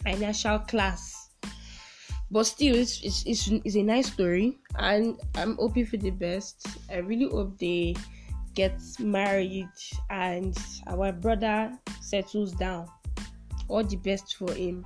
financial 0.04 0.58
class. 0.60 1.30
But 2.30 2.44
still 2.44 2.74
it's, 2.76 3.02
it's, 3.02 3.24
it's, 3.26 3.48
it's 3.48 3.76
a 3.76 3.82
nice 3.82 4.10
story 4.10 4.58
and 4.78 5.20
i'm 5.34 5.56
hoping 5.56 5.84
for 5.86 5.98
the 5.98 6.10
best. 6.10 6.66
I 6.90 6.98
really 6.98 7.28
hope 7.28 7.58
they 7.58 7.94
get 8.54 8.80
married 8.98 9.68
and 10.10 10.56
our 10.88 11.12
brother 11.12 11.72
settles 12.00 12.52
down 12.52 12.86
all 13.68 13.82
the 13.82 13.96
best 13.96 14.36
for 14.36 14.52
him 14.52 14.84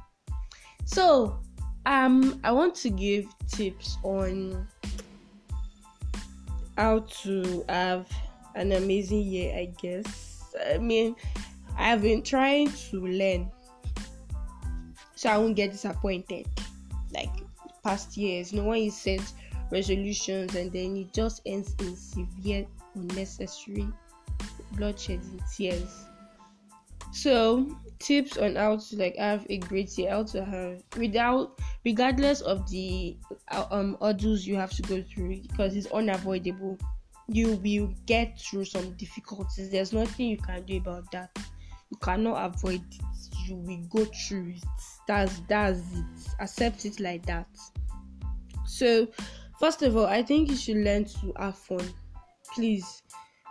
so, 0.87 1.40
um, 1.85 2.40
I 2.44 2.52
want 2.52 2.76
to 2.76 2.90
give 2.90 3.26
tips 3.49 3.99
on 4.04 4.66
how 6.78 7.00
to 7.23 7.64
have 7.68 8.08
an 8.54 8.73
amazing 8.73 9.23
year, 9.23 9.52
I 9.54 9.73
guess. 9.82 10.54
I 10.73 10.78
mean, 10.78 11.16
I've 11.76 12.02
been 12.02 12.23
trying 12.23 12.70
to 12.70 13.06
learn 13.06 13.50
so 15.16 15.28
I 15.28 15.38
won't 15.38 15.56
get 15.56 15.73
disappointed 15.73 16.46
like 17.12 17.30
past 17.82 18.16
years. 18.16 18.52
no 18.52 18.64
one 18.64 18.82
you 18.82 18.90
set 18.90 19.20
resolutions 19.73 20.54
and 20.54 20.73
then 20.73 20.96
it 20.96 21.12
just 21.12 21.40
ends 21.46 21.75
in 21.80 21.96
severe, 21.96 22.66
unnecessary 22.97 23.87
bloodshed 24.73 25.21
and 25.23 25.41
tears. 25.55 26.07
So, 27.12 27.75
tips 27.99 28.37
on 28.37 28.57
how 28.57 28.76
to 28.76 28.97
like 28.97 29.17
have 29.17 29.47
a 29.49 29.59
great 29.59 29.97
year, 29.97 30.11
how 30.11 30.25
to 30.25 30.45
have 30.45 30.83
without 30.99 31.59
regardless 31.85 32.41
of 32.43 32.69
the 32.71 33.17
uh, 33.50 33.67
um 33.71 33.97
hurdles 34.03 34.47
you 34.47 34.57
have 34.57 34.71
to 34.73 34.83
go 34.83 35.03
through 35.03 35.41
because 35.43 35.76
it's 35.76 35.87
unavoidable. 35.87 36.79
You 37.29 37.57
will 37.57 37.93
get 38.07 38.38
through 38.38 38.67
some 38.67 38.93
difficulties. 38.93 39.71
There's 39.71 39.93
nothing 39.93 40.29
you 40.29 40.37
can 40.37 40.62
do 40.65 40.76
about 40.76 41.11
that. 41.12 41.31
You 41.91 41.97
cannot 42.03 42.55
avoid 42.55 42.83
it. 42.83 43.49
You 43.49 43.57
will 43.57 43.83
go 43.88 44.05
through 44.05 44.55
it. 44.57 44.65
That's 45.09 45.41
that's 45.49 45.81
it. 45.95 46.05
Accept 46.41 46.85
it 46.85 47.00
like 47.00 47.25
that. 47.26 47.49
So, 48.67 49.09
first 49.59 49.83
of 49.83 49.97
all, 49.97 50.07
I 50.07 50.23
think 50.23 50.50
you 50.50 50.57
should 50.57 50.79
learn 50.79 51.05
to 51.05 51.33
have 51.38 51.57
fun. 51.57 51.88
Please 52.55 53.03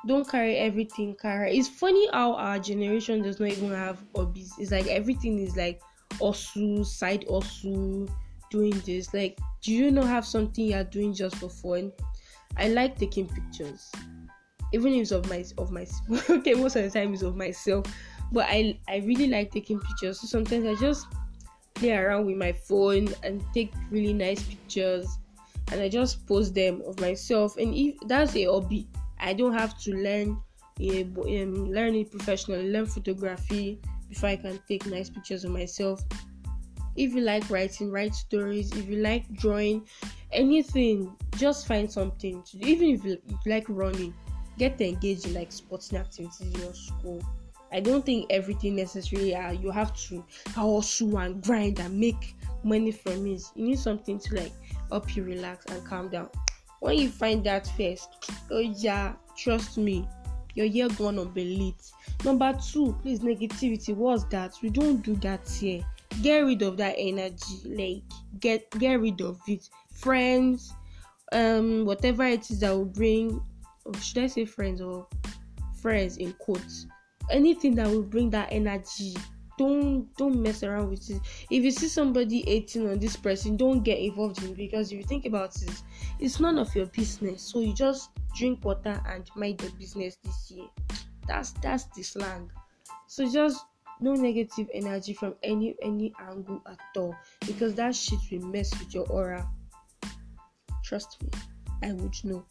don't 0.05 0.27
carry 0.29 0.57
everything 0.57 1.15
carry 1.19 1.57
it's 1.57 1.67
funny 1.67 2.07
how 2.13 2.33
our 2.35 2.59
generation 2.59 3.23
does 3.23 3.39
not 3.39 3.49
even 3.49 3.71
have 3.71 3.99
hobbies. 4.15 4.53
It's 4.59 4.71
like 4.71 4.87
everything 4.87 5.39
is 5.39 5.57
like 5.57 5.81
also 6.19 6.83
side 6.83 7.25
also 7.25 8.07
doing 8.51 8.79
this. 8.85 9.13
Like 9.13 9.39
do 9.61 9.73
you 9.73 9.91
not 9.91 10.05
have 10.05 10.25
something 10.25 10.65
you're 10.65 10.83
doing 10.83 11.13
just 11.13 11.35
for 11.37 11.49
fun? 11.49 11.91
I 12.57 12.69
like 12.69 12.97
taking 12.97 13.27
pictures. 13.27 13.91
Even 14.73 14.93
if 14.93 15.03
it's 15.03 15.11
of 15.11 15.29
my 15.29 15.43
of 15.57 15.71
my 15.71 15.85
okay 16.29 16.53
most 16.53 16.75
of 16.75 16.83
the 16.83 16.89
time 16.91 17.13
it's 17.13 17.23
of 17.23 17.35
myself. 17.35 17.85
But 18.31 18.45
i 18.49 18.77
i 18.87 18.97
really 18.97 19.27
like 19.27 19.51
taking 19.51 19.79
pictures. 19.79 20.19
So 20.19 20.27
sometimes 20.27 20.65
i 20.65 20.79
just 20.79 21.07
play 21.73 21.91
around 21.91 22.25
with 22.25 22.37
my 22.37 22.53
phone 22.53 23.09
and 23.23 23.43
take 23.53 23.73
really 23.91 24.13
nice 24.13 24.41
pictures 24.43 25.17
and 25.71 25.81
i 25.81 25.89
just 25.89 26.25
post 26.27 26.53
them 26.53 26.81
of 26.85 26.99
myself 26.99 27.57
and 27.57 27.73
if 27.73 27.95
that's 28.07 28.35
a 28.35 28.45
hobby 28.45 28.87
I 29.19 29.33
don't 29.33 29.53
have 29.53 29.77
to 29.79 29.95
learn 29.95 30.41
um, 30.77 31.71
learn 31.71 31.95
it 31.95 32.11
professionally, 32.11 32.69
learn 32.69 32.85
photography 32.85 33.79
before 34.09 34.29
I 34.29 34.35
can 34.35 34.59
take 34.67 34.85
nice 34.87 35.09
pictures 35.09 35.45
of 35.45 35.51
myself. 35.51 36.03
If 36.97 37.13
you 37.13 37.21
like 37.21 37.49
writing, 37.49 37.91
write 37.91 38.13
stories. 38.13 38.71
If 38.75 38.87
you 38.87 38.97
like 38.97 39.31
drawing, 39.33 39.87
anything, 40.31 41.15
just 41.37 41.65
find 41.65 41.91
something 41.91 42.43
to 42.43 42.57
do. 42.57 42.67
Even 42.67 42.89
if 42.89 43.05
you, 43.05 43.17
like 43.45 43.65
running, 43.69 44.13
get 44.57 44.79
engaged 44.81 45.27
in 45.27 45.33
like 45.33 45.51
sporting 45.51 45.97
activities 45.97 46.41
in 46.41 46.51
your 46.61 46.73
school. 46.73 47.21
I 47.71 47.79
don't 47.79 48.05
think 48.05 48.27
everything 48.29 48.75
necessarily 48.75 49.33
uh, 49.33 49.51
you 49.51 49.71
have 49.71 49.95
to 50.07 50.23
hustle 50.49 51.17
and 51.17 51.41
grind 51.41 51.79
and 51.79 51.97
make 51.97 52.35
money 52.63 52.91
from 52.91 53.25
it. 53.27 53.43
You 53.55 53.65
need 53.65 53.79
something 53.79 54.19
to 54.19 54.35
like 54.35 54.53
help 54.89 55.15
you 55.15 55.23
relax 55.23 55.65
and 55.65 55.85
calm 55.85 56.09
down. 56.09 56.29
When 56.79 56.97
you 56.97 57.09
find 57.09 57.43
that 57.45 57.67
first 57.77 58.09
oh 58.51 58.59
yeah 58.59 59.13
trust 59.37 59.77
me 59.77 60.07
your 60.53 60.65
year 60.65 60.87
gonna 60.89 61.25
be 61.25 61.57
lit. 61.57 61.91
Number 62.23 62.57
two 62.71 62.97
please 63.01 63.19
negativity 63.19 63.95
what's 63.95 64.23
that? 64.25 64.53
We 64.61 64.69
don't 64.69 65.01
do 65.01 65.15
that 65.17 65.47
here. 65.49 65.85
Get 66.21 66.39
rid 66.39 66.61
of 66.61 66.77
that 66.77 66.95
energy 66.97 67.61
like 67.65 68.39
get 68.39 68.69
get 68.79 68.99
rid 68.99 69.21
of 69.21 69.39
it. 69.47 69.69
Friends 69.91 70.73
um 71.31 71.85
whatever 71.85 72.25
it 72.25 72.49
is 72.49 72.59
that 72.59 72.71
will 72.71 72.85
bring 72.85 73.41
or 73.83 73.93
should 73.95 74.23
i 74.23 74.27
say 74.27 74.45
friends 74.45 74.81
or 74.81 75.07
friends 75.81 76.17
in 76.17 76.33
quotes? 76.33 76.87
Anything 77.31 77.75
that 77.75 77.87
will 77.87 78.03
bring 78.03 78.29
that 78.31 78.49
energy 78.51 79.15
don't 79.57 80.15
don't 80.17 80.41
mess 80.41 80.63
around 80.63 80.89
with 80.89 81.09
it. 81.09 81.21
If 81.49 81.63
you 81.63 81.71
see 81.71 81.87
somebody 81.87 82.43
hating 82.45 82.89
on 82.89 82.99
this 82.99 83.15
person 83.15 83.57
don't 83.57 83.83
get 83.83 83.99
involved 83.99 84.43
in 84.43 84.51
it 84.51 84.57
because 84.57 84.91
if 84.91 84.97
you 84.97 85.03
think 85.03 85.25
about 85.25 85.55
it 85.61 85.81
it's 86.19 86.39
none 86.39 86.57
of 86.57 86.75
your 86.75 86.87
business. 86.87 87.41
So 87.41 87.59
you 87.59 87.73
just 87.73 88.09
drink 88.35 88.63
water 88.63 89.01
and 89.07 89.29
mind 89.35 89.61
your 89.61 89.71
business 89.71 90.17
this 90.23 90.51
year. 90.51 90.67
That's 91.27 91.51
that's 91.61 91.85
the 91.95 92.03
slang. 92.03 92.51
So 93.07 93.29
just 93.31 93.65
no 94.01 94.13
negative 94.13 94.67
energy 94.73 95.13
from 95.13 95.35
any 95.43 95.75
any 95.81 96.13
angle 96.19 96.61
at 96.69 96.79
all 96.97 97.15
because 97.47 97.75
that 97.75 97.95
shit 97.95 98.19
will 98.31 98.47
mess 98.47 98.71
with 98.77 98.93
your 98.93 99.07
aura. 99.07 99.47
Trust 100.83 101.21
me 101.23 101.29
i 101.83 101.91
would 101.91 102.15
know. 102.23 102.45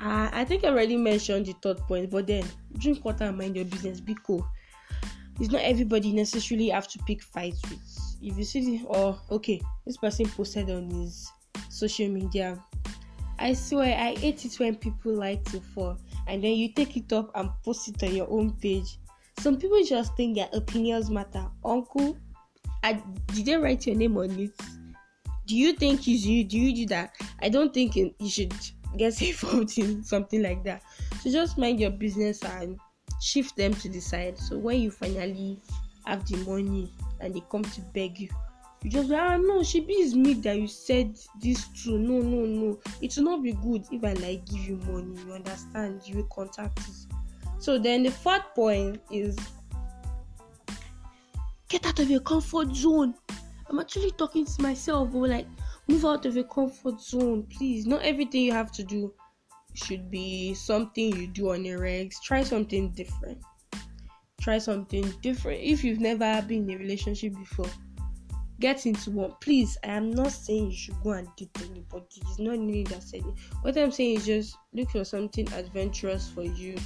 I, 0.00 0.40
I 0.40 0.44
think 0.44 0.64
I 0.64 0.68
already 0.68 0.96
mentioned 0.96 1.46
the 1.46 1.52
third 1.62 1.78
point, 1.78 2.10
but 2.10 2.26
then 2.26 2.44
drink 2.76 3.04
water 3.04 3.24
and 3.24 3.38
mind 3.38 3.56
your 3.56 3.64
business. 3.64 4.00
Be 4.00 4.16
cool 4.26 4.46
it's 5.42 5.50
not 5.50 5.62
everybody 5.62 6.12
necessarily 6.12 6.68
have 6.68 6.86
to 6.86 7.00
pick 7.00 7.20
fights 7.20 7.60
with. 7.62 8.16
If 8.22 8.38
you 8.38 8.44
see, 8.44 8.60
the, 8.60 8.86
or 8.86 8.96
oh, 8.96 9.34
okay, 9.34 9.60
this 9.84 9.96
person 9.96 10.26
posted 10.26 10.70
on 10.70 10.88
his 10.88 11.28
social 11.68 12.06
media. 12.08 12.62
I 13.40 13.52
swear, 13.54 13.98
I 13.98 14.14
hate 14.14 14.44
it 14.44 14.54
when 14.60 14.76
people 14.76 15.14
like 15.14 15.42
to 15.46 15.60
fall 15.60 15.98
and 16.28 16.44
then 16.44 16.52
you 16.52 16.72
take 16.72 16.96
it 16.96 17.12
up 17.12 17.32
and 17.34 17.50
post 17.64 17.88
it 17.88 18.00
on 18.04 18.14
your 18.14 18.30
own 18.30 18.52
page. 18.52 19.00
Some 19.40 19.56
people 19.56 19.82
just 19.82 20.16
think 20.16 20.36
their 20.36 20.48
opinions 20.52 21.10
matter. 21.10 21.44
Uncle, 21.64 22.16
I, 22.84 23.02
did 23.34 23.46
they 23.46 23.56
write 23.56 23.84
your 23.84 23.96
name 23.96 24.16
on 24.18 24.30
it? 24.38 24.52
Do 25.46 25.56
you 25.56 25.72
think 25.72 26.06
you? 26.06 26.44
Do 26.44 26.56
you 26.56 26.72
do 26.72 26.86
that? 26.94 27.16
I 27.40 27.48
don't 27.48 27.74
think 27.74 27.96
you 27.96 28.14
should 28.28 28.54
get 28.96 29.20
involved 29.28 29.76
in 29.76 30.04
something 30.04 30.40
like 30.40 30.62
that. 30.62 30.84
So 31.20 31.32
just 31.32 31.58
mind 31.58 31.80
your 31.80 31.90
business 31.90 32.44
and 32.44 32.78
shift 33.22 33.56
them 33.56 33.72
to 33.74 33.88
the 33.88 34.00
side. 34.00 34.36
So 34.36 34.58
when 34.58 34.80
you 34.80 34.90
finally 34.90 35.60
have 36.04 36.26
the 36.26 36.36
money 36.38 36.90
and 37.20 37.34
they 37.34 37.42
come 37.50 37.62
to 37.62 37.80
beg 37.94 38.18
you, 38.18 38.28
you 38.82 38.90
just 38.90 39.08
like, 39.10 39.20
ah 39.20 39.36
no, 39.36 39.62
she 39.62 39.80
be 39.80 39.92
is 39.92 40.16
me 40.16 40.34
that 40.34 40.58
you 40.58 40.66
said 40.66 41.16
this 41.40 41.68
to. 41.84 41.96
No, 41.96 42.18
no, 42.18 42.44
no. 42.44 42.80
It 43.00 43.16
will 43.16 43.24
not 43.24 43.42
be 43.42 43.52
good 43.52 43.84
if 43.92 44.02
I 44.02 44.14
like 44.14 44.44
give 44.46 44.64
you 44.64 44.76
money. 44.88 45.20
You 45.24 45.34
understand? 45.34 46.02
You 46.04 46.16
will 46.16 46.24
contact 46.24 46.80
it. 46.80 47.06
So 47.60 47.78
then 47.78 48.02
the 48.02 48.10
fourth 48.10 48.42
point 48.56 49.00
is 49.08 49.38
get 51.68 51.86
out 51.86 52.00
of 52.00 52.10
your 52.10 52.20
comfort 52.20 52.74
zone. 52.74 53.14
I'm 53.70 53.78
actually 53.78 54.10
talking 54.10 54.44
to 54.44 54.62
myself, 54.62 55.12
but 55.12 55.30
like, 55.30 55.46
move 55.86 56.04
out 56.04 56.26
of 56.26 56.34
your 56.34 56.44
comfort 56.44 57.00
zone, 57.00 57.46
please. 57.56 57.86
Not 57.86 58.02
everything 58.02 58.42
you 58.42 58.52
have 58.52 58.72
to 58.72 58.82
do 58.82 59.14
should 59.74 60.10
be 60.10 60.54
something 60.54 61.16
you 61.16 61.26
do 61.26 61.52
on 61.52 61.64
your 61.64 61.80
regs. 61.80 62.20
Try 62.22 62.42
something 62.42 62.90
different. 62.90 63.38
Try 64.40 64.58
something 64.58 65.12
different. 65.22 65.60
If 65.60 65.84
you've 65.84 66.00
never 66.00 66.42
been 66.42 66.68
in 66.68 66.76
a 66.76 66.78
relationship 66.78 67.34
before, 67.34 67.70
get 68.60 68.86
into 68.86 69.10
one. 69.10 69.34
Please, 69.40 69.78
I 69.84 69.88
am 69.88 70.10
not 70.10 70.32
saying 70.32 70.70
you 70.70 70.76
should 70.76 71.00
go 71.02 71.10
and 71.10 71.28
date 71.36 71.50
anybody. 71.60 72.06
It's 72.16 72.38
not 72.38 72.58
me 72.58 72.84
that 72.84 73.02
said. 73.02 73.22
What 73.62 73.76
I'm 73.76 73.92
saying 73.92 74.18
is 74.18 74.26
just 74.26 74.56
look 74.72 74.90
for 74.90 75.04
something 75.04 75.52
adventurous 75.52 76.28
for 76.28 76.42
you. 76.42 76.76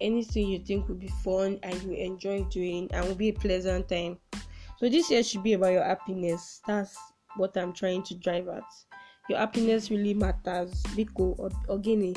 Anything 0.00 0.48
you 0.48 0.58
think 0.58 0.88
will 0.88 0.96
be 0.96 1.10
fun 1.24 1.58
and 1.62 1.82
you 1.82 1.92
enjoy 1.92 2.44
doing 2.44 2.88
and 2.92 3.06
will 3.06 3.14
be 3.14 3.30
a 3.30 3.32
pleasant 3.32 3.88
time. 3.88 4.18
So 4.78 4.88
this 4.90 5.10
year 5.10 5.22
should 5.22 5.42
be 5.42 5.54
about 5.54 5.72
your 5.72 5.84
happiness. 5.84 6.60
That's 6.66 6.96
what 7.36 7.56
I'm 7.56 7.72
trying 7.72 8.02
to 8.04 8.14
drive 8.14 8.48
at. 8.48 8.62
Your 9.28 9.38
happiness 9.38 9.90
really 9.90 10.14
matters. 10.14 10.82
Biko 10.94 11.38
or 11.38 11.50
Ogini. 11.68 12.16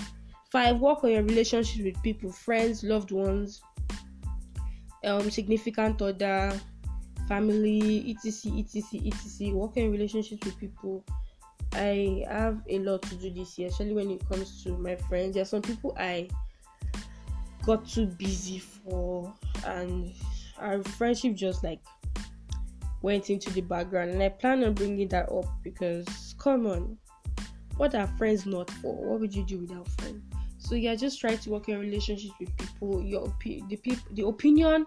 Five, 0.51 0.79
work 0.79 1.03
on 1.03 1.11
your 1.11 1.23
relationship 1.23 1.85
with 1.85 2.01
people, 2.01 2.31
friends, 2.31 2.83
loved 2.83 3.11
ones, 3.11 3.61
um, 5.03 5.29
significant 5.29 6.01
other, 6.01 6.59
family, 7.27 8.15
etc, 8.15 8.57
etc, 8.57 8.99
etc. 9.05 9.53
Work 9.53 9.77
on 9.77 9.91
relationships 9.91 10.43
with 10.45 10.57
people. 10.59 11.03
I 11.73 12.25
have 12.27 12.61
a 12.67 12.79
lot 12.79 13.03
to 13.03 13.15
do 13.15 13.31
this 13.31 13.59
year, 13.59 13.67
especially 13.67 13.93
when 13.93 14.09
it 14.09 14.27
comes 14.27 14.63
to 14.63 14.75
my 14.77 14.95
friends. 14.95 15.35
There 15.35 15.43
are 15.43 15.45
some 15.45 15.61
people 15.61 15.95
I 15.99 16.27
got 17.63 17.87
too 17.87 18.07
busy 18.07 18.57
for, 18.57 19.31
and 19.65 20.11
our 20.57 20.81
friendship 20.83 21.35
just 21.35 21.63
like 21.63 21.79
went 23.01 23.29
into 23.29 23.49
the 23.51 23.61
background 23.61 24.11
and 24.11 24.21
I 24.21 24.29
plan 24.29 24.63
on 24.63 24.73
bringing 24.73 25.07
that 25.09 25.31
up 25.31 25.45
because 25.63 26.28
come 26.39 26.65
on, 26.65 26.97
what 27.77 27.93
are 27.95 28.07
friends 28.17 28.45
not 28.45 28.69
for? 28.69 28.95
What 28.95 29.19
would 29.19 29.35
you 29.35 29.43
do 29.43 29.59
without 29.59 29.87
friends? 29.99 30.23
So 30.57 30.75
yeah, 30.75 30.95
just 30.95 31.19
try 31.19 31.35
to 31.35 31.49
work 31.49 31.69
in 31.69 31.79
relationships 31.79 32.33
with 32.39 32.55
people. 32.57 33.01
Your 33.01 33.27
opi- 33.27 33.67
the 33.69 33.77
people, 33.77 34.03
the 34.11 34.25
opinion 34.25 34.85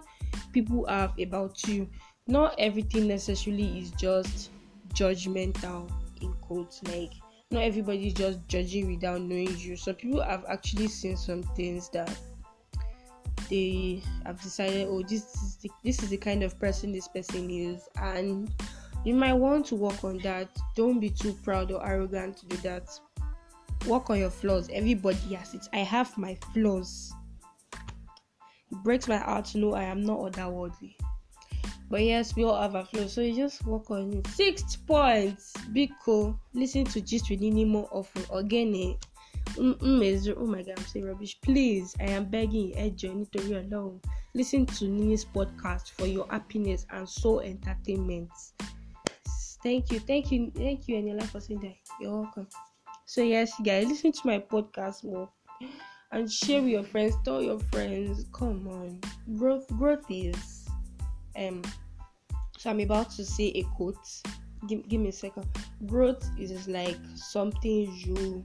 people 0.52 0.87
have 0.87 1.12
about 1.18 1.66
you. 1.66 1.88
Not 2.26 2.54
everything 2.59 3.09
necessarily 3.09 3.80
is 3.80 3.90
just 3.92 4.50
judgmental 4.94 5.90
in 6.21 6.32
quotes. 6.35 6.82
Like 6.85 7.12
not 7.50 7.62
everybody 7.62 8.09
is 8.09 8.14
just 8.14 8.47
judging 8.49 8.90
without 8.90 9.21
knowing 9.23 9.56
you. 9.59 9.76
Some 9.76 9.94
people 9.94 10.23
have 10.23 10.44
actually 10.49 10.88
seen 10.88 11.16
some 11.16 11.42
things 11.56 11.88
that 11.90 12.14
they 13.49 14.02
have 14.25 14.40
decided, 14.40 14.88
oh, 14.88 15.02
this 15.02 15.35
is 15.42 15.56
the, 15.56 15.71
this 15.85 16.02
is 16.02 16.09
the 16.09 16.16
kind 16.16 16.42
of 16.42 16.59
person 16.59 16.92
this 16.92 17.09
person 17.09 17.50
is, 17.50 17.88
and 17.97 18.50
you 19.04 19.14
might 19.14 19.35
want 19.35 19.66
to 19.66 19.75
work 19.75 20.04
on 20.04 20.18
that. 20.18 20.49
Don't 20.76 21.00
be 21.00 21.11
too 21.11 21.32
proud 21.42 21.71
or 21.73 21.85
arrogant 21.87 22.37
to 22.38 22.47
do 22.47 22.56
that. 22.59 22.88
Work 23.87 24.11
on 24.11 24.18
your 24.18 24.30
flaws. 24.30 24.68
Everybody 24.73 25.35
has 25.35 25.54
it. 25.54 25.68
I 25.73 25.78
have 25.78 26.16
my 26.16 26.37
flaws. 26.52 27.12
It 28.71 28.78
breaks 28.85 29.09
my 29.09 29.18
heart 29.18 29.47
to 29.47 29.59
know 29.59 29.75
I 29.75 29.85
am 29.85 30.02
not 30.04 30.21
otherworldly. 30.21 30.94
But 31.90 32.02
yes, 32.04 32.35
we 32.37 32.44
all 32.44 32.61
have 32.61 32.75
our 32.75 32.87
flaws, 32.87 33.12
so 33.12 33.21
you 33.21 33.37
just 33.37 33.66
work 33.66 33.90
on 33.90 34.12
it. 34.14 34.26
Sixth 34.28 34.87
point, 34.87 35.38
be 35.73 35.92
cool. 36.02 36.38
Listen 36.54 36.85
to 36.85 37.00
gist 37.02 37.28
with 37.28 37.40
Nini 37.40 37.66
more 37.66 37.88
often. 37.92 38.25
Again, 38.35 38.97
mm, 39.56 40.35
oh 40.38 40.47
my 40.47 40.62
god 40.62 40.75
i'm 40.78 40.85
saying 40.87 41.04
rubbish 41.06 41.38
please 41.42 41.94
i 42.00 42.04
am 42.04 42.25
begging 42.25 42.73
ẹjọ 42.85 43.09
nítorí 43.18 43.50
Ọlọ́run 43.61 44.00
listen 44.35 44.66
to 44.66 44.85
Nini's 44.87 45.25
podcast 45.25 45.90
for 45.97 46.06
your 46.06 46.26
happiness 46.30 46.87
and 46.90 47.09
soul 47.09 47.40
entertainment 47.40 48.30
thank 49.62 49.90
you 49.90 50.00
thank 50.00 50.30
you 50.30 50.50
thank 50.56 50.88
you 50.88 50.96
Eniola 50.96 51.25
for 51.25 51.40
saying 51.40 51.60
that 51.60 51.75
you're 52.00 52.12
welcome 52.12 52.46
so 53.06 53.22
yes 53.22 53.52
guys 53.64 53.86
listen 53.86 54.12
to 54.12 54.20
my 54.25 54.38
podcast 54.38 55.04
more 55.04 55.28
and 56.12 56.30
share 56.30 56.60
with 56.60 56.70
your 56.70 56.84
friends 56.84 57.14
tell 57.25 57.42
your 57.42 57.58
friends 57.72 58.26
come 58.32 58.66
on 58.68 59.00
growth 59.36 59.66
growth 59.78 60.04
is 60.10 60.66
um 61.36 61.62
so 62.58 62.70
i'm 62.70 62.80
about 62.80 63.10
to 63.10 63.25
say 63.25 63.52
a 63.54 63.62
quote 63.76 63.96
give, 64.68 64.88
give 64.88 65.00
me 65.00 65.08
a 65.08 65.12
second 65.12 65.46
growth 65.86 66.28
is 66.38 66.68
like 66.68 66.98
something 67.14 67.92
you 68.04 68.44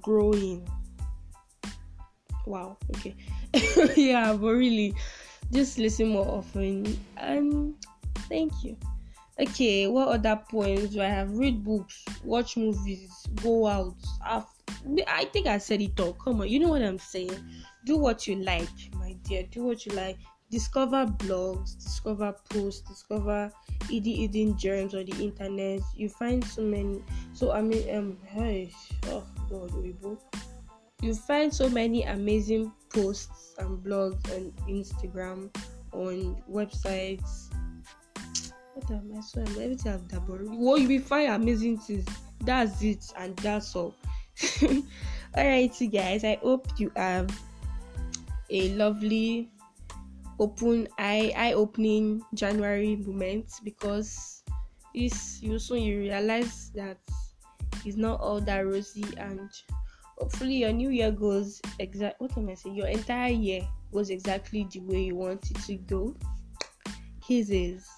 growing. 0.00 0.68
Wow, 2.46 2.76
okay. 2.96 3.14
yeah, 3.96 4.32
but 4.32 4.52
really, 4.52 4.94
just 5.52 5.78
listen 5.78 6.08
more 6.08 6.26
often. 6.26 6.98
And 7.16 7.74
thank 8.28 8.52
you. 8.62 8.76
Okay, 9.40 9.86
what 9.86 10.08
other 10.08 10.42
points 10.50 10.94
do 10.94 11.00
I 11.00 11.06
have? 11.06 11.30
Read 11.30 11.62
books, 11.62 12.04
watch 12.24 12.56
movies, 12.56 13.08
go 13.36 13.68
out. 13.68 13.94
I've, 14.24 14.46
I 15.06 15.26
think 15.26 15.46
I 15.46 15.58
said 15.58 15.80
it 15.80 15.98
all. 16.00 16.14
Come 16.14 16.40
on, 16.40 16.48
you 16.48 16.58
know 16.58 16.68
what 16.68 16.82
I'm 16.82 16.98
saying. 16.98 17.38
Do 17.84 17.96
what 17.96 18.26
you 18.26 18.36
like, 18.36 18.68
my 18.94 19.12
dear. 19.22 19.44
Do 19.44 19.62
what 19.62 19.86
you 19.86 19.92
like. 19.92 20.18
Discover 20.50 21.06
blogs, 21.18 21.76
discover 21.76 22.34
posts, 22.50 22.88
discover 22.88 23.52
hidden 23.88 24.12
hidden 24.12 24.58
germs 24.58 24.94
on 24.94 25.04
the 25.04 25.22
internet. 25.22 25.82
You 25.94 26.08
find 26.08 26.42
so 26.42 26.62
many. 26.62 27.04
So 27.32 27.52
I 27.52 27.62
mean, 27.62 27.94
um, 27.94 28.18
hey, 28.24 28.72
oh 29.06 29.24
God. 29.48 29.70
You 31.00 31.14
find 31.14 31.54
so 31.54 31.68
many 31.68 32.02
amazing 32.02 32.72
posts 32.92 33.54
and 33.58 33.78
blogs 33.84 34.18
on 34.34 34.52
Instagram, 34.68 35.54
on 35.92 36.42
websites. 36.50 37.54
What 38.78 38.92
am 38.92 39.12
I 39.16 39.20
so 39.22 39.40
everything 39.40 39.92
I've 39.92 40.06
double. 40.06 40.38
Well, 40.40 40.78
you 40.78 40.86
will 40.86 41.00
find 41.00 41.32
amazing 41.32 41.78
things. 41.78 42.06
That's 42.44 42.80
it, 42.80 43.12
and 43.16 43.36
that's 43.38 43.74
all. 43.74 43.92
Alrighty, 45.36 45.92
guys. 45.92 46.22
I 46.22 46.38
hope 46.40 46.68
you 46.78 46.92
have 46.94 47.28
a 48.48 48.68
lovely 48.74 49.50
open 50.38 50.86
eye 50.96 51.32
eye 51.36 51.54
opening 51.54 52.22
January 52.34 52.94
moment 52.94 53.50
because 53.64 54.44
this 54.94 55.42
you 55.42 55.58
soon 55.58 55.82
you 55.82 55.98
realize 55.98 56.70
that 56.76 56.98
it's 57.84 57.96
not 57.96 58.20
all 58.20 58.40
that 58.40 58.64
rosy 58.64 59.04
and 59.16 59.50
hopefully 60.18 60.54
your 60.54 60.70
new 60.70 60.90
year 60.90 61.10
goes 61.10 61.60
exact 61.80 62.20
what 62.20 62.38
am 62.38 62.48
I 62.48 62.54
saying? 62.54 62.76
Your 62.76 62.86
entire 62.86 63.32
year 63.32 63.62
goes 63.92 64.10
exactly 64.10 64.68
the 64.70 64.78
way 64.82 65.02
you 65.02 65.16
want 65.16 65.50
it 65.50 65.58
to 65.62 65.74
go. 65.74 66.14
Kisses. 67.20 67.97